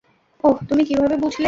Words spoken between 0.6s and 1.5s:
তুমি কীভাবে বুঝলে?